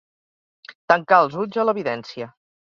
[0.93, 2.33] Tancar els ulls a l'evidència.